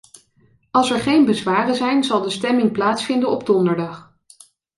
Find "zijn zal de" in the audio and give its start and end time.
1.75-2.29